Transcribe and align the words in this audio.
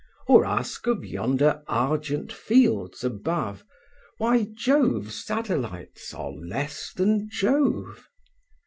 Or 0.25 0.45
ask 0.45 0.87
of 0.87 1.05
yonder 1.05 1.61
argent 1.67 2.33
fields 2.33 3.03
above, 3.03 3.63
Why 4.17 4.47
Jove's 4.57 5.23
satellites 5.23 6.11
are 6.11 6.31
less 6.31 6.91
than 6.91 7.29
Jove? 7.29 8.07